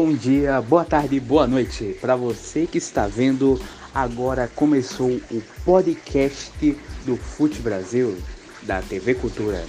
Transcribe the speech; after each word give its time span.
Bom 0.00 0.12
dia, 0.12 0.60
boa 0.62 0.84
tarde, 0.84 1.18
boa 1.18 1.44
noite. 1.44 1.96
Para 2.00 2.14
você 2.14 2.68
que 2.68 2.78
está 2.78 3.08
vendo, 3.08 3.60
agora 3.92 4.46
começou 4.46 5.10
o 5.28 5.42
podcast 5.64 6.52
do 7.04 7.16
Fute 7.16 7.60
Brasil 7.60 8.16
da 8.62 8.80
TV 8.80 9.14
Cultura. 9.16 9.66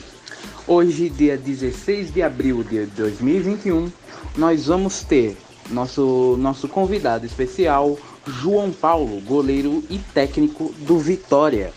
Hoje, 0.68 1.10
dia 1.10 1.36
16 1.36 2.14
de 2.14 2.21
abril 2.21 2.64
de 2.64 2.86
2021, 2.86 3.92
nós 4.38 4.68
vamos 4.68 5.01
ter 5.01 5.36
nosso 5.71 6.37
nosso 6.37 6.68
convidado 6.68 7.25
especial, 7.25 7.98
João 8.28 8.71
Paulo, 8.71 9.20
goleiro 9.21 9.84
e 9.89 9.98
técnico 9.98 10.71
do 10.78 11.00
Vitória. 11.00 11.73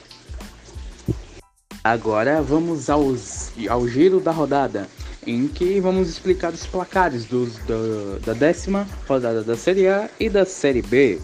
Agora 1.82 2.42
vamos 2.42 2.90
aos, 2.90 3.50
ao 3.66 3.88
giro 3.88 4.20
da 4.20 4.30
rodada 4.30 4.86
em 5.26 5.46
que 5.48 5.80
vamos 5.80 6.08
explicar 6.08 6.52
os 6.52 6.66
placares 6.66 7.24
dos, 7.24 7.56
da, 7.58 8.18
da 8.26 8.32
décima 8.32 8.86
rodada 9.08 9.42
da 9.42 9.56
Série 9.56 9.88
A 9.88 10.08
e 10.18 10.28
da 10.28 10.44
Série 10.44 10.82
B. 10.82 11.20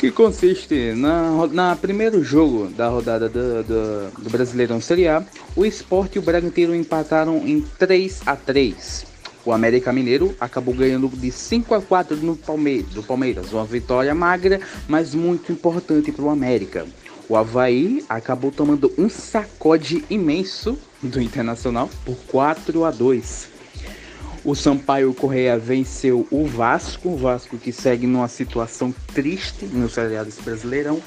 Que 0.00 0.10
consiste 0.10 0.92
na, 0.94 1.46
na 1.46 1.76
primeiro 1.76 2.22
jogo 2.22 2.68
da 2.68 2.88
rodada 2.88 3.28
do, 3.28 3.62
do, 3.62 4.22
do 4.22 4.30
Brasileirão 4.30 4.80
Série 4.80 5.08
A, 5.08 5.24
o 5.54 5.64
Sport 5.64 6.16
e 6.16 6.18
o 6.18 6.22
Bragantino 6.22 6.74
empataram 6.74 7.38
em 7.46 7.60
3 7.60 8.22
a 8.26 8.36
3 8.36 9.16
o 9.46 9.52
América 9.52 9.92
Mineiro 9.92 10.34
acabou 10.40 10.74
ganhando 10.74 11.08
de 11.08 11.30
5 11.30 11.72
a 11.72 11.80
4 11.80 12.16
no 12.16 12.36
Palmeiras, 12.36 12.90
do 12.90 13.02
Palmeiras, 13.02 13.52
uma 13.52 13.64
vitória 13.64 14.12
magra, 14.12 14.60
mas 14.88 15.14
muito 15.14 15.52
importante 15.52 16.10
para 16.10 16.24
o 16.24 16.30
América. 16.30 16.84
O 17.28 17.36
Havaí 17.36 18.04
acabou 18.08 18.52
tomando 18.52 18.92
um 18.96 19.08
sacode 19.08 20.04
imenso 20.08 20.78
do 21.02 21.20
Internacional 21.20 21.90
por 22.04 22.16
4 22.28 22.84
a 22.84 22.90
2. 22.90 23.48
O 24.44 24.54
Sampaio 24.54 25.12
Correia 25.12 25.58
venceu 25.58 26.26
o 26.30 26.46
Vasco, 26.46 27.08
o 27.08 27.16
Vasco 27.16 27.58
que 27.58 27.72
segue 27.72 28.06
numa 28.06 28.28
situação 28.28 28.94
triste 29.12 29.64
no 29.64 29.90
seriados 29.90 30.38
Brasileirão. 30.38 31.02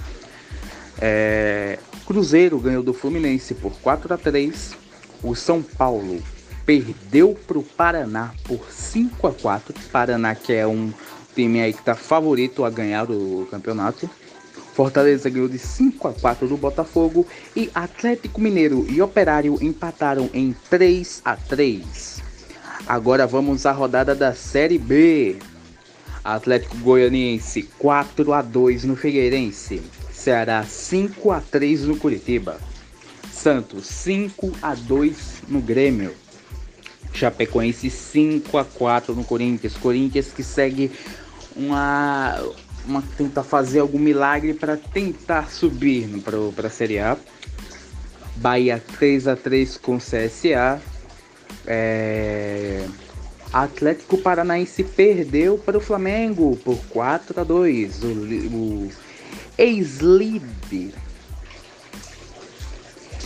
É... 1.00 1.80
Cruzeiro 2.06 2.60
ganhou 2.60 2.84
do 2.84 2.94
Fluminense 2.94 3.54
por 3.54 3.72
4 3.80 4.14
a 4.14 4.18
3. 4.18 4.76
O 5.24 5.36
São 5.36 5.62
Paulo 5.62 6.22
perdeu 6.66 7.38
para 7.48 7.58
o 7.58 7.64
Paraná 7.64 8.34
por 8.44 8.60
5 8.70 9.26
a 9.26 9.32
4. 9.32 9.74
Paraná 9.90 10.36
que 10.36 10.52
é 10.52 10.68
um 10.68 10.92
time 11.34 11.62
aí 11.62 11.72
que 11.72 11.80
está 11.80 11.96
favorito 11.96 12.66
a 12.66 12.70
ganhar 12.70 13.10
o 13.10 13.48
campeonato. 13.50 14.10
Fortaleza 14.80 15.30
ganhou 15.30 15.50
de 15.50 15.60
5 15.60 16.08
a 16.08 16.14
4 16.14 16.48
do 16.48 16.56
Botafogo 16.56 17.28
e 17.54 17.70
Atlético 17.76 18.40
Mineiro 18.40 18.86
e 18.90 19.02
Operário 19.02 19.58
empataram 19.62 20.30
em 20.34 20.56
3 20.70 21.22
a 21.26 21.36
3. 21.36 22.24
Agora 22.88 23.28
vamos 23.28 23.66
à 23.66 23.74
rodada 23.74 24.16
da 24.16 24.34
Série 24.34 24.78
B. 24.78 25.36
Atlético 26.24 26.78
Goianiense 26.78 27.64
4 27.78 28.32
a 28.32 28.42
2 28.42 28.86
no 28.86 28.96
Figueirense. 28.96 29.82
Ceará 30.14 30.64
5 30.64 31.30
a 31.30 31.42
3 31.42 31.82
no 31.84 31.98
Curitiba. 31.98 32.58
Santos 33.34 33.86
5 33.86 34.54
a 34.62 34.76
2 34.76 35.44
no 35.50 35.60
Grêmio. 35.60 36.16
Chapecoense 37.12 37.90
5 37.90 38.58
a 38.58 38.64
4 38.64 39.14
no 39.14 39.26
Corinthians. 39.26 39.76
Corinthians 39.76 40.32
que 40.32 40.42
segue 40.42 40.90
uma 41.54 42.40
uma, 42.90 43.04
tentar 43.16 43.44
fazer 43.44 43.80
algum 43.80 44.00
milagre 44.00 44.54
para 44.54 44.76
tentar 44.76 45.50
subir 45.50 46.10
para 46.56 46.68
a 46.68 46.70
Série 46.70 47.00
A. 47.00 47.16
Bahia 48.36 48.82
3 48.98 49.28
a 49.28 49.36
3 49.36 49.78
com 49.78 49.98
CSA. 49.98 50.82
É... 51.66 52.86
Atlético 53.52 54.18
Paranaense 54.18 54.84
perdeu 54.84 55.58
para 55.58 55.78
o 55.78 55.82
Flamengo 55.82 56.56
por 56.58 56.78
4 56.90 57.40
a 57.40 57.44
2. 57.44 58.04
O, 58.04 58.08
o 58.08 58.92
ex-líder 59.58 60.94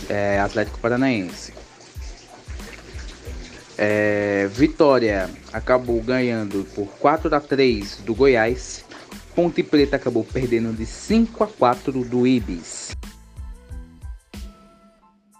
é, 0.08 0.40
Atlético 0.40 0.78
Paranaense. 0.78 1.52
É, 3.76 4.48
Vitória 4.52 5.28
acabou 5.52 6.00
ganhando 6.00 6.64
por 6.74 6.86
4 6.98 7.34
a 7.34 7.40
3 7.40 7.98
do 7.98 8.14
Goiás. 8.14 8.84
Ponte 9.34 9.64
Preta 9.64 9.96
acabou 9.96 10.24
perdendo 10.24 10.72
de 10.72 10.86
5 10.86 11.42
a 11.42 11.46
4 11.48 12.04
do 12.04 12.24
Ibis. 12.24 12.96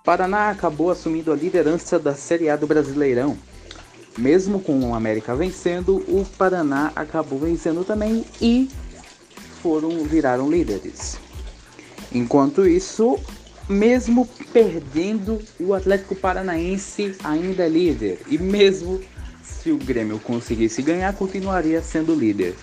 Paraná 0.04 0.50
acabou 0.50 0.90
assumindo 0.90 1.32
a 1.32 1.36
liderança 1.36 1.98
da 1.98 2.12
Série 2.12 2.50
A 2.50 2.56
do 2.56 2.66
Brasileirão. 2.66 3.38
Mesmo 4.18 4.60
com 4.60 4.80
o 4.80 4.94
América 4.94 5.34
vencendo, 5.36 5.96
o 6.08 6.26
Paraná 6.36 6.92
acabou 6.96 7.38
vencendo 7.38 7.84
também 7.84 8.24
e 8.40 8.68
foram 9.62 10.04
viraram 10.04 10.50
líderes. 10.50 11.16
Enquanto 12.12 12.66
isso, 12.66 13.18
mesmo 13.68 14.28
perdendo, 14.52 15.40
o 15.58 15.72
Atlético 15.72 16.16
Paranaense 16.16 17.16
ainda 17.22 17.64
é 17.64 17.68
líder. 17.68 18.20
E 18.28 18.38
mesmo 18.38 19.00
se 19.42 19.70
o 19.70 19.78
Grêmio 19.78 20.18
conseguisse 20.18 20.82
ganhar, 20.82 21.14
continuaria 21.14 21.80
sendo 21.80 22.14
líder. 22.14 22.54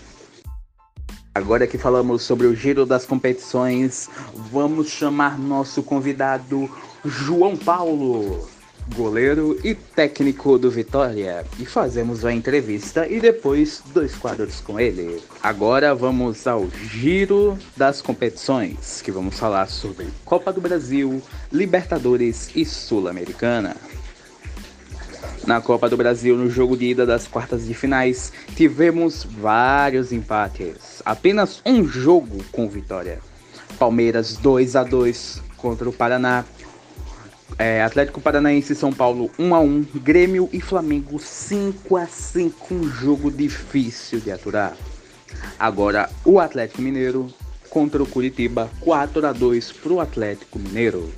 Agora 1.33 1.65
que 1.65 1.77
falamos 1.77 2.23
sobre 2.23 2.45
o 2.45 2.53
giro 2.53 2.85
das 2.85 3.05
competições, 3.05 4.09
vamos 4.51 4.89
chamar 4.89 5.39
nosso 5.39 5.81
convidado 5.81 6.69
João 7.05 7.55
Paulo, 7.55 8.49
goleiro 8.93 9.57
e 9.63 9.73
técnico 9.73 10.59
do 10.59 10.69
Vitória, 10.69 11.45
e 11.57 11.65
fazemos 11.65 12.25
a 12.25 12.33
entrevista 12.33 13.07
e 13.07 13.21
depois 13.21 13.81
dois 13.93 14.13
quadros 14.13 14.59
com 14.59 14.77
ele. 14.77 15.23
Agora 15.41 15.95
vamos 15.95 16.45
ao 16.47 16.69
giro 16.69 17.57
das 17.77 18.01
competições, 18.01 19.01
que 19.01 19.09
vamos 19.09 19.39
falar 19.39 19.69
sobre 19.69 20.07
Copa 20.25 20.51
do 20.51 20.59
Brasil, 20.59 21.21
Libertadores 21.49 22.49
e 22.53 22.65
Sul-Americana. 22.65 23.77
Na 25.45 25.59
Copa 25.59 25.89
do 25.89 25.97
Brasil, 25.97 26.37
no 26.37 26.49
jogo 26.49 26.77
de 26.77 26.85
ida 26.85 27.05
das 27.05 27.27
quartas 27.27 27.65
de 27.65 27.73
finais, 27.73 28.31
tivemos 28.55 29.23
vários 29.23 30.11
empates. 30.11 31.01
Apenas 31.03 31.61
um 31.65 31.83
jogo 31.83 32.43
com 32.51 32.69
vitória. 32.69 33.19
Palmeiras 33.79 34.37
2 34.37 34.75
a 34.75 34.83
2 34.83 35.41
contra 35.57 35.89
o 35.89 35.93
Paraná. 35.93 36.45
É, 37.57 37.83
Atlético 37.83 38.21
Paranaense 38.21 38.73
e 38.73 38.75
São 38.75 38.93
Paulo 38.93 39.31
1 39.37 39.55
a 39.55 39.59
1, 39.59 39.85
Grêmio 39.95 40.47
e 40.53 40.61
Flamengo 40.61 41.19
5 41.19 41.97
a 41.97 42.05
5, 42.05 42.73
um 42.73 42.83
jogo 42.89 43.31
difícil 43.31 44.19
de 44.19 44.31
aturar. 44.31 44.75
Agora 45.59 46.09
o 46.23 46.39
Atlético 46.39 46.81
Mineiro 46.81 47.27
contra 47.69 48.01
o 48.01 48.07
Curitiba 48.07 48.69
4 48.81 49.25
a 49.25 49.33
2 49.33 49.71
para 49.71 49.93
o 49.93 49.99
Atlético 49.99 50.59
Mineiro. 50.59 51.11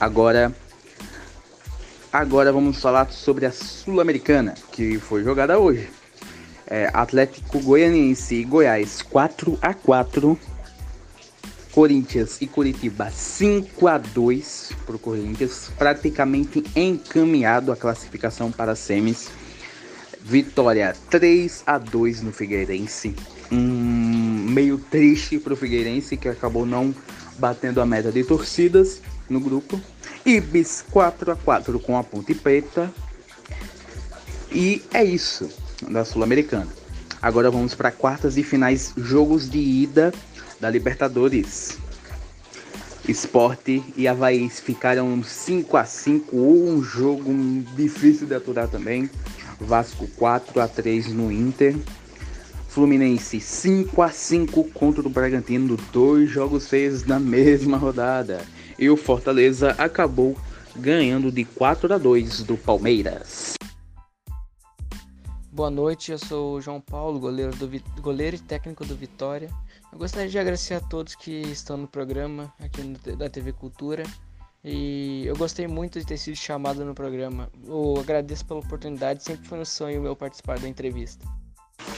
Agora 0.00 0.54
Agora 2.14 2.52
vamos 2.52 2.80
falar 2.80 3.10
sobre 3.10 3.44
a 3.44 3.50
Sul-Americana, 3.50 4.54
que 4.70 5.00
foi 5.00 5.24
jogada 5.24 5.58
hoje. 5.58 5.88
É, 6.64 6.88
Atlético 6.94 7.58
Goianiense 7.58 8.36
e 8.36 8.44
Goiás 8.44 9.02
4 9.02 9.58
a 9.60 9.74
4 9.74 10.38
Corinthians 11.72 12.40
e 12.40 12.46
Curitiba 12.46 13.10
5 13.10 13.88
a 13.88 13.98
2 13.98 14.70
para 14.86 14.94
o 14.94 14.98
Corinthians, 15.00 15.72
praticamente 15.76 16.62
encaminhado 16.76 17.72
a 17.72 17.76
classificação 17.76 18.52
para 18.52 18.76
semis. 18.76 19.28
Vitória 20.22 20.94
3 21.10 21.64
a 21.66 21.78
2 21.78 22.22
no 22.22 22.30
Figueirense. 22.30 23.16
Um 23.50 24.46
meio 24.50 24.78
triste 24.78 25.40
para 25.40 25.54
o 25.54 25.56
Figueirense 25.56 26.16
que 26.16 26.28
acabou 26.28 26.64
não 26.64 26.94
batendo 27.40 27.80
a 27.80 27.86
meta 27.86 28.12
de 28.12 28.22
torcidas 28.22 29.02
no 29.28 29.40
grupo. 29.40 29.80
Ibis 30.26 30.82
4 30.90 31.32
a 31.32 31.36
4 31.36 31.78
com 31.78 31.98
a 31.98 32.02
Ponte 32.02 32.34
Preta. 32.34 32.90
E 34.50 34.82
é 34.94 35.04
isso 35.04 35.50
da 35.90 36.02
Sul-Americana. 36.02 36.68
Agora 37.20 37.50
vamos 37.50 37.74
para 37.74 37.90
quartas 37.90 38.38
e 38.38 38.42
finais, 38.42 38.94
jogos 38.96 39.50
de 39.50 39.58
ida 39.58 40.14
da 40.58 40.70
Libertadores. 40.70 41.76
Esporte 43.06 43.84
e 43.94 44.08
Havaí 44.08 44.48
ficaram 44.48 45.22
5 45.22 45.76
a 45.76 45.84
5 45.84 46.34
um 46.34 46.82
jogo 46.82 47.30
difícil 47.76 48.26
de 48.26 48.34
aturar 48.34 48.68
também. 48.68 49.10
Vasco 49.60 50.08
4 50.16 50.58
a 50.58 50.66
3 50.66 51.08
no 51.08 51.30
Inter. 51.30 51.76
Fluminense 52.68 53.40
5 53.40 54.00
a 54.00 54.08
5 54.08 54.64
contra 54.72 55.06
o 55.06 55.10
Bragantino, 55.10 55.76
dois 55.92 56.30
jogos 56.30 56.66
feios 56.66 57.04
na 57.04 57.20
mesma 57.20 57.76
rodada 57.76 58.40
e 58.78 58.90
o 58.90 58.96
Fortaleza 58.96 59.70
acabou 59.78 60.36
ganhando 60.76 61.30
de 61.30 61.44
4 61.44 61.94
a 61.94 61.98
2 61.98 62.42
do 62.42 62.56
Palmeiras. 62.56 63.54
Boa 65.52 65.70
noite, 65.70 66.10
eu 66.10 66.18
sou 66.18 66.56
o 66.56 66.60
João 66.60 66.80
Paulo, 66.80 67.20
goleiro, 67.20 67.54
do, 67.54 67.70
goleiro 68.00 68.34
e 68.34 68.40
técnico 68.40 68.84
do 68.84 68.96
Vitória. 68.96 69.48
Eu 69.92 69.98
gostaria 69.98 70.28
de 70.28 70.36
agradecer 70.36 70.74
a 70.74 70.80
todos 70.80 71.14
que 71.14 71.30
estão 71.42 71.76
no 71.76 71.86
programa 71.86 72.52
aqui 72.58 72.82
no, 72.82 72.98
da 73.16 73.30
TV 73.30 73.52
Cultura 73.52 74.02
E 74.64 75.22
eu 75.24 75.36
gostei 75.36 75.68
muito 75.68 76.00
de 76.00 76.06
ter 76.06 76.16
sido 76.16 76.34
chamado 76.34 76.84
no 76.84 76.92
programa. 76.92 77.48
Eu 77.64 77.94
agradeço 78.00 78.44
pela 78.44 78.58
oportunidade, 78.58 79.22
sempre 79.22 79.46
foi 79.46 79.60
um 79.60 79.64
sonho 79.64 80.02
meu 80.02 80.16
participar 80.16 80.58
da 80.58 80.68
entrevista. 80.68 81.24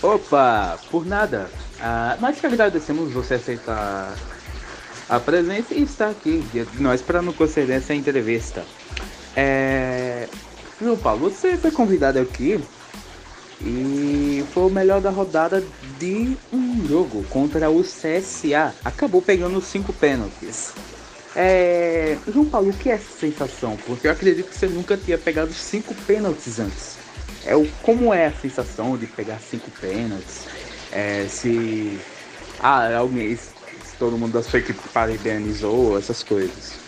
Opa, 0.03 0.79
por 0.91 1.07
nada. 1.07 1.49
Ah, 1.81 2.19
nós 2.21 2.39
que 2.39 2.47
agradecemos 2.47 3.11
você 3.11 3.35
aceitar 3.35 4.15
a 5.09 5.21
presença 5.21 5.75
e 5.75 5.83
estar 5.83 6.11
aqui. 6.11 6.45
Nós 6.79 7.01
para 7.01 7.23
não 7.23 7.33
conceder 7.33 7.77
essa 7.77 7.95
entrevista. 7.95 8.65
É... 9.35 10.29
João 10.81 10.97
Paulo, 10.97 11.31
você 11.31 11.57
foi 11.57 11.71
convidado 11.71 12.19
aqui 12.19 12.61
e 13.61 14.45
foi 14.53 14.65
o 14.65 14.71
melhor 14.71 15.01
da 15.01 15.11
rodada 15.11 15.65
de 15.99 16.37
um 16.53 16.87
jogo 16.87 17.25
contra 17.31 17.71
o 17.71 17.83
CSA. 17.83 18.75
Acabou 18.85 19.23
pegando 19.23 19.61
cinco 19.61 19.93
pênaltis. 19.93 20.73
É... 21.35 22.17
João 22.33 22.47
Paulo, 22.47 22.71
o 22.71 22.73
que 22.73 22.91
é 22.91 22.95
essa 22.95 23.19
sensação? 23.19 23.77
Porque 23.87 24.07
eu 24.07 24.13
acredito 24.13 24.49
que 24.49 24.59
você 24.59 24.67
nunca 24.67 24.97
tinha 24.97 25.19
pegado 25.19 25.53
cinco 25.53 25.95
pênaltis 26.07 26.59
antes. 26.59 26.97
É 27.45 27.55
o, 27.55 27.67
como 27.83 28.13
é 28.13 28.27
a 28.27 28.33
sensação 28.33 28.97
de 28.97 29.07
pegar 29.07 29.39
cinco 29.39 29.71
pênaltis? 29.81 30.47
É, 30.91 31.27
se 31.29 31.99
ah, 32.59 32.97
alguém, 32.97 33.39
todo 33.99 34.17
mundo 34.19 34.33
da 34.33 34.43
sua 34.43 34.59
equipe 34.59 34.81
parabenizou, 34.89 35.99
essas 35.99 36.23
coisas. 36.23 36.79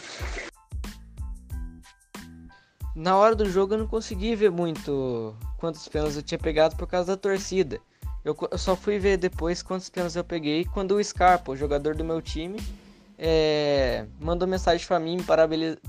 Na 2.95 3.17
hora 3.17 3.35
do 3.35 3.49
jogo 3.49 3.75
eu 3.75 3.79
não 3.79 3.87
consegui 3.87 4.35
ver 4.35 4.51
muito 4.51 5.35
quantos 5.57 5.87
pênaltis 5.87 6.17
eu 6.17 6.23
tinha 6.23 6.39
pegado 6.39 6.77
por 6.77 6.87
causa 6.87 7.13
da 7.13 7.17
torcida. 7.17 7.81
Eu, 8.25 8.37
eu 8.51 8.59
só 8.59 8.75
fui 8.75 8.99
ver 8.99 9.17
depois 9.17 9.63
quantos 9.63 9.89
pênaltis 9.89 10.17
eu 10.17 10.25
peguei 10.25 10.65
quando 10.65 10.97
o 10.97 11.05
Scarpa, 11.05 11.53
o 11.53 11.57
jogador 11.57 11.95
do 11.95 12.05
meu 12.05 12.21
time, 12.21 12.59
é, 13.17 14.05
mandou 14.21 14.49
mensagem 14.49 14.87
para 14.87 14.99
mim 14.99 15.19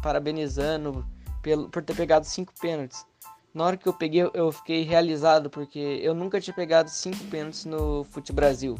parabenizando 0.01 1.05
pelo, 1.41 1.67
por 1.69 1.81
ter 1.83 1.95
pegado 1.95 2.25
cinco 2.25 2.53
pênaltis. 2.61 3.05
Na 3.53 3.65
hora 3.65 3.77
que 3.77 3.87
eu 3.87 3.93
peguei, 3.93 4.29
eu 4.33 4.51
fiquei 4.51 4.83
realizado 4.83 5.49
porque 5.49 5.79
eu 5.79 6.13
nunca 6.13 6.39
tinha 6.39 6.53
pegado 6.53 6.89
cinco 6.89 7.23
pênaltis 7.25 7.65
no 7.65 8.03
Fute 8.03 8.31
Brasil. 8.31 8.75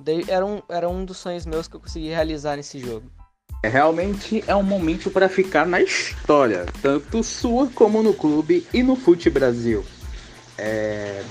Daí 0.00 0.24
era 0.28 0.44
um, 0.44 0.62
era 0.68 0.88
um 0.88 1.04
dos 1.04 1.16
sonhos 1.16 1.44
meus 1.44 1.66
que 1.66 1.76
eu 1.76 1.80
consegui 1.80 2.08
realizar 2.08 2.56
nesse 2.56 2.78
jogo. 2.78 3.10
É, 3.62 3.68
realmente 3.68 4.44
é 4.46 4.54
um 4.54 4.62
momento 4.62 5.10
para 5.10 5.28
ficar 5.28 5.66
na 5.66 5.80
história, 5.80 6.66
tanto 6.80 7.24
sua 7.24 7.66
como 7.74 8.02
no 8.02 8.14
clube 8.14 8.64
e 8.72 8.82
no 8.82 8.94
Fute 8.94 9.28
Brasil. 9.28 9.84
É... 10.56 11.22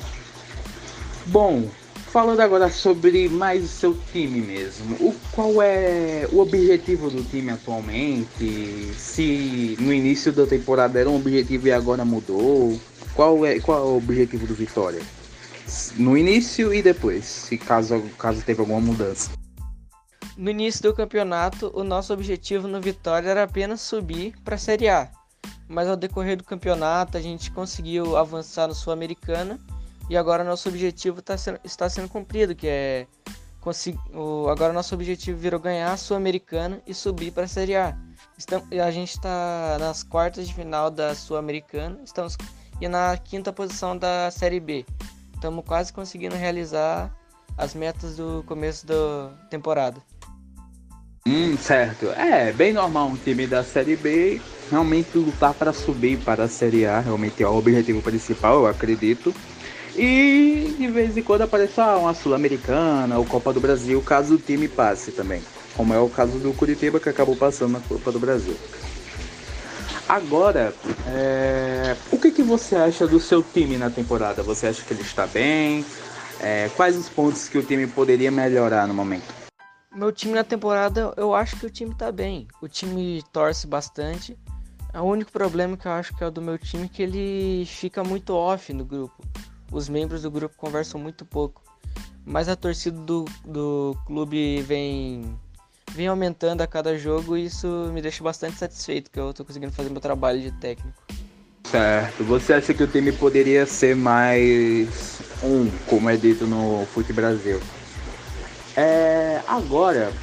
Bom, 1.28 1.69
falando 2.12 2.42
agora 2.42 2.69
sobre 2.69 3.30
mais 3.30 3.64
o 3.64 3.68
seu 3.68 3.98
time 4.12 4.42
mesmo, 4.42 4.96
o, 4.96 5.16
qual 5.31 5.62
é 5.62 6.28
o 6.31 6.40
objetivo 6.40 7.10
do 7.10 7.24
time 7.24 7.52
atualmente? 7.52 8.94
Se 8.98 9.78
no 9.80 9.94
início 9.94 10.34
da 10.34 10.46
temporada 10.46 11.00
era 11.00 11.10
um 11.10 11.16
objetivo 11.16 11.68
e 11.68 11.72
agora 11.72 12.04
mudou, 12.04 12.78
qual 13.14 13.46
é, 13.46 13.60
qual 13.60 13.78
é 13.78 13.86
o 13.86 13.98
objetivo 13.98 14.46
do 14.46 14.54
Vitória? 14.54 15.02
No 15.98 16.18
início 16.18 16.74
e 16.74 16.81
depois, 16.81 17.25
se 17.25 17.58
caso, 17.58 18.02
caso 18.18 18.42
teve 18.42 18.62
alguma 18.62 18.80
mudança. 18.80 19.31
No 20.38 20.52
início 20.52 20.84
do 20.84 20.94
campeonato, 20.94 21.72
o 21.74 21.84
nosso 21.84 22.14
objetivo 22.14 22.68
no 22.68 22.80
Vitória 22.80 23.30
era 23.30 23.44
apenas 23.44 23.81
subir 23.81 24.36
para 24.44 24.56
a 24.56 24.58
Série 24.58 24.88
A. 24.88 25.10
Mas 25.68 25.88
ao 25.88 25.96
decorrer 25.96 26.38
do 26.38 26.44
campeonato, 26.44 27.18
a 27.18 27.22
gente 27.22 27.52
conseguiu 27.52 28.16
avançar 28.16 28.68
no 28.68 28.75
Sul-Americana 28.75 29.60
e 30.10 30.16
agora 30.16 30.44
nosso 30.44 30.69
objetivo 30.69 31.22
tá 31.22 31.38
sendo, 31.38 31.60
está 31.64 31.90
sendo 31.90 32.08
cumprido, 32.08 32.56
que 32.56 32.68
é 32.68 33.08
agora 34.50 34.72
nosso 34.72 34.96
objetivo 34.96 35.38
virou 35.38 35.60
ganhar 35.60 35.92
a 35.92 35.98
Sul-Americana 35.98 36.81
e 36.88 36.94
subir 36.94 37.31
para 37.31 37.44
a 37.44 37.48
Série 37.48 37.75
A. 37.75 37.98
Estamos, 38.38 38.66
a 38.72 38.92
gente 38.92 39.10
está 39.10 39.78
nas 39.78 40.04
quartas 40.04 40.48
de 40.48 40.54
final 40.54 40.90
da 40.90 41.14
Sul-Americana, 41.14 42.00
estamos 42.06 42.38
e 42.80 42.88
na 42.88 43.18
quinta 43.18 43.52
posição 43.52 43.98
da 43.98 44.31
Série 44.31 44.62
B 44.62 44.86
estamos 45.38 45.63
quase 45.63 45.94
conseguindo 45.94 46.36
realizar 46.36 47.12
as 47.57 47.74
metas 47.74 48.18
do 48.18 48.44
começo 48.45 48.86
da 48.86 49.31
temporada. 49.50 50.01
Hum, 51.25 51.57
certo. 51.57 52.07
É 52.07 52.51
bem 52.51 52.74
normal 52.74 53.07
um 53.07 53.16
time 53.16 53.48
da 53.48 53.63
Série 53.63 53.95
B 53.95 54.42
realmente 54.69 55.18
lutar 55.18 55.54
para 55.54 55.72
subir 55.72 56.18
para 56.19 56.44
a 56.44 56.48
Série 56.48 56.86
A, 56.86 57.00
realmente 57.00 57.42
é 57.42 57.48
o 57.48 57.56
objetivo 57.56 58.01
principal, 58.01 58.56
eu 58.56 58.68
acredito. 58.68 59.34
E 59.95 60.75
de 60.78 60.88
vez 60.88 61.18
em 61.18 61.24
quando 61.24 61.42
aparece 61.44 61.80
ah, 61.80 61.98
uma 61.98 62.13
Sul-Americana 62.13 63.18
ou 63.18 63.25
Copa 63.25 63.51
do 63.51 63.60
Brasil, 63.60 64.01
caso 64.01 64.36
o 64.36 64.38
time 64.38 64.68
passe 64.68 65.12
também. 65.12 65.42
Como 65.75 65.94
é 65.94 66.00
o 66.00 66.10
caso 66.10 66.38
do 66.40 66.54
Curitiba 66.54 67.00
que 67.00 67.10
acabou 67.10 67.36
passando 67.36 67.74
na 67.74 67.80
Copa 67.80 68.12
do 68.12 68.19
Brasil. 68.19 68.56
Agora, 70.09 70.74
é... 71.06 71.98
o 72.12 72.18
que, 72.18 72.31
que 72.31 72.42
você 72.42 72.77
acha 72.77 73.06
do 73.06 73.19
seu 73.19 73.44
time 73.44 73.77
na 73.77 73.89
temporada? 73.89 74.42
Você 74.42 74.68
acha 74.68 74.81
que 74.81 74.94
ele 74.94 75.01
está 75.01 75.27
bem? 75.27 75.86
É... 76.39 76.69
Quais 76.77 76.95
os 76.95 77.09
pontos 77.09 77.50
que 77.50 77.57
o 77.57 77.63
time 77.63 77.86
poderia 77.88 78.31
melhorar 78.31 78.88
no 78.88 78.94
momento? 78.94 79.25
Meu 79.94 80.12
time 80.13 80.33
na 80.33 80.45
temporada, 80.45 81.13
eu 81.18 81.33
acho 81.33 81.57
que 81.57 81.65
o 81.65 81.69
time 81.69 81.92
está 81.92 82.09
bem. 82.09 82.48
O 82.62 82.69
time 82.69 83.21
torce 83.33 83.68
bastante. 83.68 84.38
O 84.94 85.01
único 85.01 85.30
problema 85.31 85.75
que 85.75 85.88
eu 85.88 85.92
acho 85.92 86.15
que 86.15 86.24
é 86.24 86.27
o 86.27 86.31
do 86.31 86.42
meu 86.42 86.57
time 86.57 86.86
é 86.86 86.88
que 86.88 87.04
ele 87.04 87.65
fica 87.65 88.01
muito 88.01 88.33
off 88.33 88.71
no 88.71 88.86
grupo. 88.86 89.21
Os 89.71 89.89
membros 89.89 90.21
do 90.21 90.31
grupo 90.31 90.56
conversam 90.56 91.01
muito 91.01 91.25
pouco. 91.25 91.62
Mas 92.25 92.48
a 92.48 92.56
torcida 92.56 92.98
do, 93.01 93.25
do 93.44 93.98
clube 94.06 94.62
vem 94.62 95.38
vem 95.97 96.07
aumentando 96.07 96.61
a 96.61 96.67
cada 96.67 96.95
jogo 96.95 97.35
e 97.35 97.45
isso 97.45 97.67
me 97.91 98.03
deixa 98.03 98.23
bastante 98.23 98.57
satisfeito 98.57 99.09
que 99.09 99.19
eu 99.19 99.33
tô 99.33 99.44
conseguindo 99.44 99.73
fazer 99.73 99.89
meu 99.89 99.99
trabalho 99.99 100.39
de 100.39 100.51
técnico. 100.51 100.95
Certo. 101.63 102.23
Você 102.23 102.53
acha 102.53 102.71
que 102.71 102.83
o 102.83 102.88
time 102.88 103.11
poderia 103.11 103.65
ser 103.65 103.95
mais 103.95 105.19
um, 105.44 105.69
como 105.88 106.07
é 106.07 106.15
dito 106.15 106.45
no 106.45 106.85
Fute 106.94 107.11
Brasil? 107.11 107.59
É, 108.75 109.41
agora, 109.47 110.13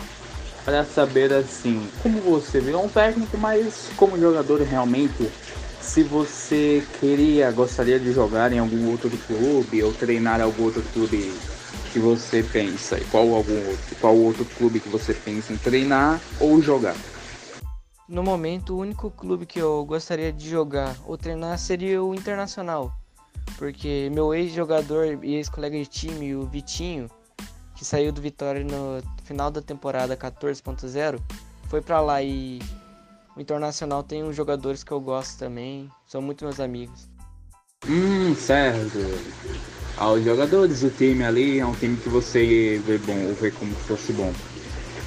para 0.65 0.85
saber 0.85 1.33
assim, 1.33 1.87
como 2.01 2.21
você 2.21 2.61
virou 2.61 2.85
um 2.85 2.89
técnico, 2.89 3.37
mas 3.37 3.91
como 3.97 4.17
jogador 4.17 4.63
realmente, 4.63 5.29
se 5.81 6.05
você 6.05 6.85
queria, 7.01 7.51
gostaria 7.51 7.99
de 7.99 8.13
jogar 8.13 8.53
em 8.53 8.61
algum 8.61 8.91
outro 8.91 9.11
clube 9.27 9.83
ou 9.83 9.93
treinar 9.93 10.41
algum 10.41 10.63
outro 10.63 10.83
clube 10.93 11.35
que 11.93 11.99
você 11.99 12.43
pensa? 12.43 12.99
E 12.99 13.05
qual 13.07 13.35
algum 13.35 13.57
outro, 13.69 13.97
qual 14.01 14.17
outro 14.17 14.45
clube 14.45 14.81
que 14.81 14.89
você 14.89 15.15
pensa 15.15 15.53
em 15.53 15.57
treinar 15.57 16.21
ou 16.41 16.61
jogar? 16.61 16.97
No 18.09 18.23
momento, 18.23 18.75
o 18.75 18.79
único 18.79 19.11
clube 19.11 19.47
que 19.47 19.59
eu 19.59 19.85
gostaria 19.85 20.33
de 20.33 20.49
jogar 20.49 20.95
ou 21.07 21.17
treinar 21.17 21.59
seria 21.59 22.03
o 22.03 22.15
Internacional, 22.15 22.93
porque 23.57 24.11
meu 24.13 24.35
ex-jogador 24.35 25.25
e 25.25 25.37
ex-colega 25.37 25.79
de 25.79 25.87
time, 25.87 26.35
o 26.35 26.45
Vitinho, 26.45 27.11
que 27.75 27.85
saiu 27.85 28.13
do 28.13 28.21
Vitória 28.21 28.63
no 28.63 29.03
final 29.25 29.51
da 29.51 29.63
temporada 29.63 30.17
14.0, 30.17 31.19
foi 31.69 31.81
para 31.81 32.01
lá 32.01 32.23
e 32.23 32.61
o 33.35 33.41
Internacional 33.41 34.03
tem 34.03 34.23
uns 34.23 34.37
jogadores 34.37 34.85
que 34.85 34.93
eu 34.93 35.01
gosto 35.01 35.39
também, 35.39 35.91
são 36.07 36.21
muito 36.21 36.45
meus 36.45 36.61
amigos. 36.61 37.09
Hum, 37.89 38.35
certo 38.35 38.99
aos 39.97 40.25
jogadores. 40.25 40.83
O 40.83 40.91
time 40.91 41.25
ali 41.25 41.59
é 41.59 41.67
um 41.67 41.75
time 41.75 41.97
que 41.97 42.09
você 42.09 42.81
vê 42.87 42.99
bom, 42.99 43.35
vê 43.41 43.51
como 43.51 43.73
se 43.75 43.83
fosse 43.83 44.13
bom. 44.13 44.33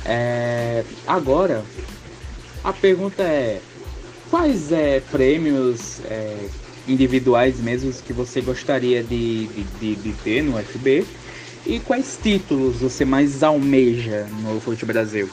É, 0.05 0.83
agora, 1.05 1.63
a 2.63 2.73
pergunta 2.73 3.23
é: 3.23 3.61
quais 4.29 4.71
é, 4.71 5.01
prêmios 5.11 5.99
é, 6.05 6.47
individuais 6.87 7.59
mesmo 7.59 7.91
que 7.93 8.13
você 8.13 8.41
gostaria 8.41 9.03
de, 9.03 9.47
de, 9.79 9.95
de, 9.95 10.13
ter 10.23 10.41
no 10.41 10.57
FB? 10.57 11.05
E 11.65 11.79
quais 11.81 12.17
títulos 12.21 12.77
você 12.77 13.03
mais 13.03 13.43
almeja 13.43 14.25
no 14.41 14.59
Fute 14.61 14.85
Brasil? 14.85 15.29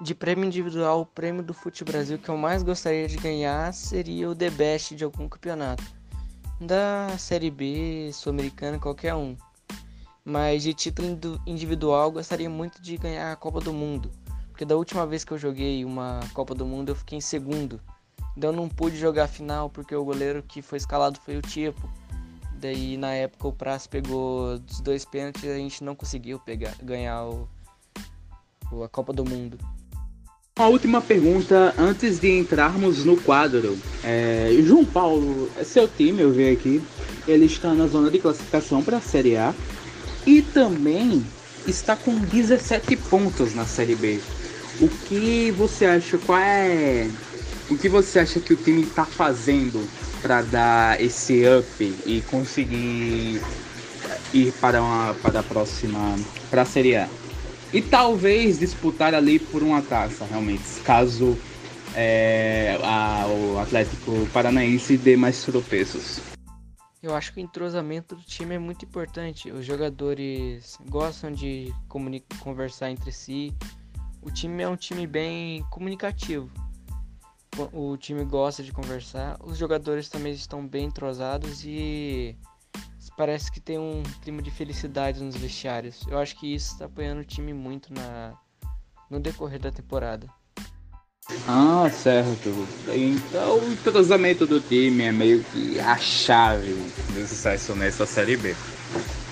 De 0.00 0.14
prêmio 0.14 0.46
individual, 0.46 1.02
o 1.02 1.06
prêmio 1.06 1.42
do 1.42 1.52
Fute 1.52 1.84
Brasil 1.84 2.18
que 2.18 2.30
eu 2.30 2.36
mais 2.36 2.62
gostaria 2.62 3.06
de 3.06 3.18
ganhar 3.18 3.72
seria 3.74 4.30
o 4.30 4.34
The 4.34 4.48
Best 4.48 4.94
de 4.94 5.04
algum 5.04 5.28
campeonato 5.28 5.84
da 6.60 7.16
Série 7.18 7.50
B, 7.50 8.10
Sul-Americana, 8.12 8.78
qualquer 8.78 9.14
um. 9.14 9.36
Mas 10.24 10.62
de 10.62 10.74
título 10.74 11.18
individual, 11.46 12.12
gostaria 12.12 12.48
muito 12.50 12.80
de 12.82 12.96
ganhar 12.98 13.32
a 13.32 13.36
Copa 13.36 13.60
do 13.60 13.72
Mundo. 13.72 14.10
Porque 14.48 14.64
da 14.64 14.76
última 14.76 15.06
vez 15.06 15.24
que 15.24 15.32
eu 15.32 15.38
joguei 15.38 15.84
uma 15.84 16.20
Copa 16.34 16.54
do 16.54 16.66
Mundo, 16.66 16.90
eu 16.90 16.96
fiquei 16.96 17.16
em 17.16 17.22
segundo. 17.22 17.80
Então 18.36 18.50
eu 18.50 18.56
não 18.56 18.68
pude 18.68 18.96
jogar 18.96 19.24
a 19.24 19.28
final 19.28 19.70
porque 19.70 19.94
o 19.94 20.04
goleiro 20.04 20.42
que 20.42 20.62
foi 20.62 20.78
escalado 20.78 21.18
foi 21.20 21.36
o 21.36 21.42
Tipo. 21.42 21.90
Daí 22.54 22.98
na 22.98 23.12
época 23.12 23.48
o 23.48 23.52
Praça 23.52 23.88
pegou 23.88 24.54
os 24.54 24.80
dois 24.80 25.04
pênaltis 25.04 25.44
e 25.44 25.48
a 25.48 25.56
gente 25.56 25.82
não 25.82 25.94
conseguiu 25.94 26.38
pegar, 26.38 26.74
ganhar 26.82 27.24
o, 27.24 27.48
a 28.84 28.88
Copa 28.88 29.14
do 29.14 29.24
Mundo. 29.24 29.58
Uma 30.60 30.68
última 30.68 31.00
pergunta 31.00 31.74
antes 31.78 32.20
de 32.20 32.38
entrarmos 32.38 33.02
no 33.02 33.16
quadro. 33.16 33.78
É, 34.04 34.54
João 34.62 34.84
Paulo, 34.84 35.50
é 35.58 35.64
seu 35.64 35.88
time, 35.88 36.20
eu 36.20 36.30
vi 36.32 36.50
aqui, 36.50 36.82
ele 37.26 37.46
está 37.46 37.72
na 37.72 37.86
zona 37.86 38.10
de 38.10 38.18
classificação 38.18 38.82
para 38.82 38.98
a 38.98 39.00
Série 39.00 39.38
A 39.38 39.54
e 40.26 40.42
também 40.42 41.24
está 41.66 41.96
com 41.96 42.14
17 42.14 42.94
pontos 42.94 43.54
na 43.54 43.64
Série 43.64 43.94
B. 43.94 44.20
o 44.82 44.88
que 45.08 45.50
você 45.52 45.86
acha? 45.86 46.18
Qual 46.18 46.38
é. 46.38 47.08
O 47.70 47.78
que 47.78 47.88
você 47.88 48.18
acha 48.18 48.38
que 48.38 48.52
o 48.52 48.56
time 48.56 48.82
está 48.82 49.06
fazendo 49.06 49.82
para 50.20 50.42
dar 50.42 51.00
esse 51.00 51.42
up 51.58 51.94
e 52.04 52.22
conseguir 52.30 53.40
ir 54.34 54.52
para, 54.60 54.82
uma, 54.82 55.14
para 55.22 55.40
a 55.40 55.42
próxima. 55.42 56.16
para 56.50 56.60
a 56.60 56.66
Série 56.66 56.96
A? 56.96 57.08
E 57.72 57.80
talvez 57.80 58.58
disputar 58.58 59.14
ali 59.14 59.38
por 59.38 59.62
uma 59.62 59.80
taça, 59.80 60.24
realmente, 60.24 60.80
caso 60.84 61.38
é, 61.94 62.78
a, 62.82 63.26
o 63.28 63.58
Atlético 63.60 64.26
Paranaense 64.32 64.96
dê 64.96 65.16
mais 65.16 65.44
tropeços. 65.44 66.20
Eu 67.02 67.14
acho 67.14 67.32
que 67.32 67.40
o 67.40 67.42
entrosamento 67.42 68.14
do 68.14 68.22
time 68.22 68.56
é 68.56 68.58
muito 68.58 68.84
importante. 68.84 69.50
Os 69.50 69.64
jogadores 69.64 70.76
gostam 70.88 71.30
de 71.32 71.72
conversar 72.38 72.90
entre 72.90 73.12
si. 73.12 73.54
O 74.20 74.30
time 74.30 74.62
é 74.62 74.68
um 74.68 74.76
time 74.76 75.06
bem 75.06 75.64
comunicativo. 75.70 76.50
O 77.72 77.96
time 77.96 78.24
gosta 78.24 78.62
de 78.62 78.72
conversar. 78.72 79.38
Os 79.42 79.56
jogadores 79.56 80.08
também 80.08 80.32
estão 80.32 80.66
bem 80.66 80.86
entrosados 80.86 81.64
e 81.64 82.36
parece 83.16 83.50
que 83.50 83.60
tem 83.60 83.78
um 83.78 84.02
clima 84.22 84.42
de 84.42 84.50
felicidade 84.50 85.22
nos 85.22 85.36
vestiários. 85.36 86.04
Eu 86.08 86.18
acho 86.18 86.38
que 86.38 86.54
isso 86.54 86.72
está 86.72 86.86
apoiando 86.86 87.20
o 87.20 87.24
time 87.24 87.52
muito 87.52 87.92
na, 87.92 88.34
no 89.10 89.20
decorrer 89.20 89.60
da 89.60 89.70
temporada. 89.70 90.28
Ah, 91.46 91.88
certo. 91.90 92.66
Então 92.88 93.58
o 93.58 93.72
entrosamento 93.72 94.46
do 94.46 94.60
time 94.60 95.04
é 95.04 95.12
meio 95.12 95.44
que 95.44 95.78
a 95.78 95.96
chave 95.96 96.72
do 96.72 97.26
sucesso 97.26 97.74
nessa 97.74 98.06
série 98.06 98.36
B. 98.36 98.54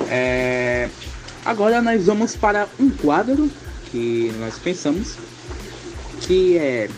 É... 0.08 0.88
Agora 1.44 1.80
nós 1.80 2.06
vamos 2.06 2.36
para 2.36 2.68
um 2.78 2.90
quadro 2.90 3.50
que 3.90 4.32
nós 4.38 4.58
pensamos 4.58 5.16
que 6.20 6.58
é 6.58 6.90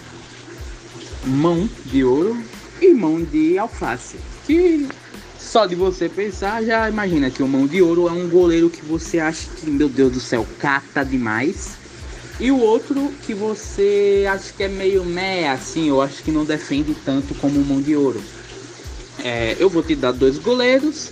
mão 1.25 1.69
de 1.87 2.03
ouro 2.05 2.43
e 2.81 2.93
mão 2.93 3.23
de 3.23 3.59
alface. 3.59 4.19
Que 4.47 4.89
só 5.51 5.67
de 5.67 5.75
você 5.75 6.09
pensar 6.09 6.63
já 6.63 6.89
imagina 6.89 7.29
que 7.29 7.43
o 7.43 7.49
mão 7.49 7.67
de 7.67 7.83
ouro 7.83 8.07
é 8.07 8.13
um 8.13 8.29
goleiro 8.29 8.71
que 8.71 8.85
você 8.85 9.19
acha 9.19 9.49
que, 9.57 9.69
meu 9.69 9.89
Deus 9.89 10.13
do 10.13 10.21
céu, 10.21 10.47
cata 10.61 11.05
demais 11.05 11.73
e 12.39 12.53
o 12.53 12.61
outro 12.61 13.13
que 13.27 13.35
você 13.35 14.25
acha 14.31 14.53
que 14.53 14.63
é 14.63 14.69
meio 14.69 15.05
meh, 15.05 15.49
assim, 15.49 15.89
eu 15.89 16.01
acho 16.01 16.23
que 16.23 16.31
não 16.31 16.45
defende 16.45 16.95
tanto 17.05 17.35
como 17.35 17.59
o 17.59 17.65
Mão 17.65 17.83
de 17.83 17.97
Ouro. 17.97 18.23
É, 19.25 19.57
eu 19.59 19.69
vou 19.69 19.83
te 19.83 19.97
dar 19.97 20.13
dois 20.13 20.39
goleiros 20.39 21.11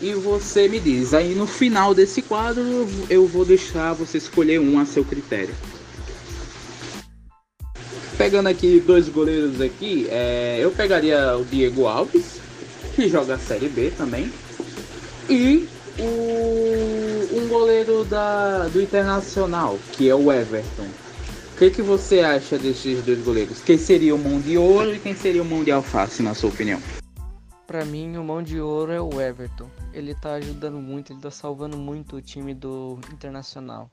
e 0.00 0.14
você 0.14 0.68
me 0.68 0.78
diz. 0.78 1.12
Aí 1.12 1.34
no 1.34 1.48
final 1.48 1.92
desse 1.92 2.22
quadro 2.22 2.88
eu 3.10 3.26
vou 3.26 3.44
deixar 3.44 3.94
você 3.94 4.16
escolher 4.16 4.60
um 4.60 4.78
a 4.78 4.86
seu 4.86 5.04
critério. 5.04 5.54
Pegando 8.16 8.46
aqui 8.46 8.80
dois 8.86 9.08
goleiros 9.08 9.60
aqui, 9.60 10.06
é, 10.08 10.58
eu 10.60 10.70
pegaria 10.70 11.36
o 11.36 11.44
Diego 11.44 11.88
Alves, 11.88 12.40
que 13.02 13.08
joga 13.08 13.34
a 13.34 13.38
Série 13.38 13.68
B 13.68 13.90
também, 13.90 14.32
e 15.28 15.68
o, 15.98 17.36
um 17.36 17.48
goleiro 17.48 18.04
da, 18.04 18.68
do 18.68 18.80
Internacional, 18.80 19.76
que 19.90 20.08
é 20.08 20.14
o 20.14 20.32
Everton. 20.32 20.86
O 21.52 21.58
que, 21.58 21.70
que 21.70 21.82
você 21.82 22.20
acha 22.20 22.56
desses 22.56 23.04
dois 23.04 23.20
goleiros? 23.24 23.60
Quem 23.60 23.76
seria 23.76 24.14
o 24.14 24.18
mão 24.18 24.40
de 24.40 24.56
ouro 24.56 24.94
e 24.94 25.00
quem 25.00 25.16
seria 25.16 25.42
o 25.42 25.44
mão 25.44 25.64
de 25.64 25.72
alface, 25.72 26.22
na 26.22 26.32
sua 26.32 26.50
opinião? 26.50 26.80
Para 27.66 27.84
mim, 27.84 28.16
o 28.16 28.22
mão 28.22 28.40
de 28.40 28.60
ouro 28.60 28.92
é 28.92 29.00
o 29.00 29.20
Everton. 29.20 29.68
Ele 29.92 30.14
tá 30.14 30.34
ajudando 30.34 30.76
muito, 30.76 31.12
ele 31.12 31.20
tá 31.20 31.30
salvando 31.30 31.76
muito 31.76 32.16
o 32.16 32.22
time 32.22 32.54
do 32.54 33.00
Internacional. 33.12 33.90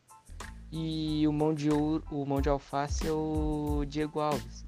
E 0.72 1.28
o 1.28 1.34
mão 1.34 1.52
de 1.52 1.72
ouro, 1.72 2.04
o 2.12 2.24
mão 2.28 2.42
de 2.42 2.50
alface 2.50 3.08
é 3.08 3.12
o 3.12 3.84
Diego 3.88 4.20
Alves, 4.20 4.64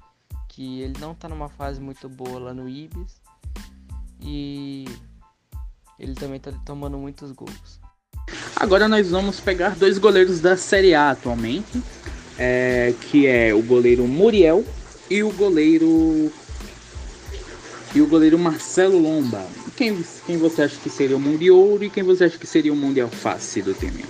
que 0.48 0.80
ele 0.80 0.98
não 0.98 1.14
tá 1.14 1.28
numa 1.28 1.48
fase 1.48 1.80
muito 1.80 2.08
boa 2.08 2.40
lá 2.40 2.52
no 2.52 2.68
Ibis. 2.68 3.21
E 4.24 4.86
ele 5.98 6.14
também 6.14 6.36
está 6.36 6.52
tomando 6.64 6.96
muitos 6.96 7.32
gols. 7.32 7.80
Agora 8.56 8.88
nós 8.88 9.10
vamos 9.10 9.40
pegar 9.40 9.76
dois 9.76 9.98
goleiros 9.98 10.40
da 10.40 10.56
Série 10.56 10.94
A 10.94 11.10
atualmente, 11.10 11.82
é, 12.38 12.94
que 13.00 13.26
é 13.26 13.52
o 13.52 13.62
goleiro 13.62 14.06
Muriel 14.06 14.64
e 15.10 15.22
o 15.22 15.32
goleiro 15.32 16.32
e 17.94 18.00
o 18.00 18.06
goleiro 18.06 18.38
Marcelo 18.38 18.98
Lomba. 18.98 19.44
Quem, 19.76 20.02
quem 20.26 20.38
você 20.38 20.62
acha 20.62 20.78
que 20.78 20.88
seria 20.88 21.16
o 21.16 21.20
mão 21.20 21.36
de 21.36 21.50
ouro 21.50 21.84
e 21.84 21.90
quem 21.90 22.02
você 22.02 22.24
acha 22.24 22.38
que 22.38 22.46
seria 22.46 22.72
o 22.72 22.76
mão 22.76 22.92
de 22.92 23.00
alface 23.00 23.60
do 23.60 23.74
time? 23.74 24.04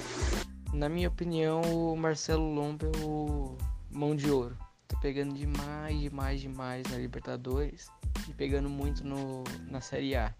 Na 0.72 0.88
minha 0.88 1.08
opinião, 1.08 1.60
o 1.62 1.96
Marcelo 1.96 2.54
Lomba 2.54 2.86
é 2.86 3.04
o 3.04 3.56
mão 3.90 4.14
de 4.14 4.30
ouro. 4.30 4.56
Tá 4.86 4.96
pegando 5.00 5.34
demais, 5.34 5.98
demais, 5.98 6.40
demais 6.40 6.84
na 6.90 6.98
Libertadores 6.98 7.88
e 8.28 8.32
pegando 8.32 8.68
muito 8.68 9.04
no, 9.04 9.44
na 9.70 9.80
Série 9.80 10.14
A. 10.14 10.34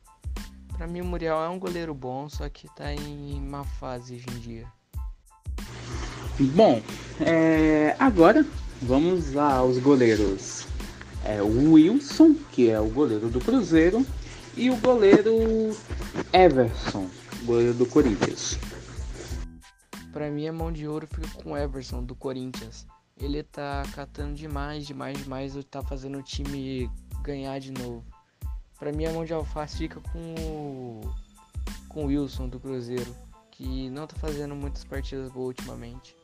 Para 0.77 0.87
mim 0.87 1.01
o 1.01 1.05
Muriel 1.05 1.43
é 1.43 1.49
um 1.49 1.59
goleiro 1.59 1.95
bom, 1.95 2.29
só 2.29 2.49
que 2.49 2.69
tá 2.75 2.93
em 2.93 3.41
má 3.41 3.65
fase 3.65 4.15
hoje 4.15 4.27
em 4.31 4.39
dia. 4.41 4.67
Bom, 6.55 6.83
é, 7.21 7.95
agora 7.99 8.45
vamos 8.81 9.33
lá 9.33 9.55
aos 9.55 9.79
goleiros. 9.79 10.67
É 11.25 11.41
o 11.41 11.73
Wilson, 11.73 12.35
que 12.51 12.69
é 12.69 12.81
o 12.81 12.89
goleiro 12.89 13.29
do 13.29 13.39
Cruzeiro, 13.39 14.05
e 14.57 14.71
o 14.71 14.77
goleiro 14.77 15.77
Everson, 16.33 17.09
goleiro 17.45 17.75
do 17.75 17.87
Corinthians. 17.87 18.59
Para 20.13 20.31
mim 20.31 20.49
a 20.49 20.53
mão 20.53 20.73
de 20.73 20.87
ouro 20.89 21.07
fica 21.07 21.29
com 21.43 21.53
o 21.53 21.57
Everson 21.57 22.03
do 22.03 22.15
Corinthians. 22.15 22.87
Ele 23.17 23.43
tá 23.43 23.85
catando 23.95 24.35
demais, 24.35 24.87
demais, 24.87 25.19
demais, 25.19 25.55
tá 25.71 25.83
fazendo 25.83 26.19
o 26.19 26.23
time 26.23 26.91
ganhar 27.23 27.59
de 27.59 27.73
novo. 27.73 28.05
Para 28.79 28.93
mim, 28.93 29.07
a 29.07 29.13
mão 29.13 29.25
de 29.25 29.33
alface 29.33 29.79
fica 29.79 30.01
com 30.13 30.35
o, 30.35 31.01
com 31.89 32.05
o 32.05 32.07
Wilson 32.07 32.49
do 32.49 32.59
Cruzeiro, 32.59 33.15
que 33.51 33.89
não 33.91 34.07
tá 34.07 34.17
fazendo 34.17 34.55
muitas 34.55 34.85
partidas 34.85 35.31
boas 35.31 35.49
ultimamente. 35.49 36.17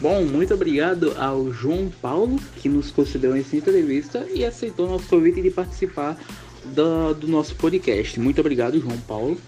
Bom, 0.00 0.24
muito 0.24 0.52
obrigado 0.54 1.14
ao 1.18 1.52
João 1.52 1.90
Paulo 2.02 2.38
que 2.56 2.68
nos 2.68 2.90
concedeu 2.90 3.34
essa 3.36 3.54
entrevista 3.54 4.26
e 4.34 4.44
aceitou 4.44 4.88
nosso 4.88 5.06
convite 5.06 5.42
de 5.42 5.50
participar 5.50 6.18
do, 6.64 7.14
do 7.14 7.28
nosso 7.28 7.54
podcast. 7.56 8.18
Muito 8.18 8.40
obrigado, 8.40 8.80
João 8.80 8.98
Paulo. 9.02 9.40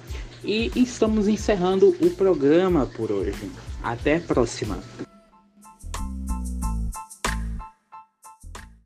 E 0.45 0.71
estamos 0.75 1.29
encerrando 1.29 1.97
o 2.01 2.11
programa 2.11 2.87
por 2.87 3.11
hoje. 3.11 3.51
Até 3.83 4.17
a 4.17 4.21
próxima. 4.21 4.79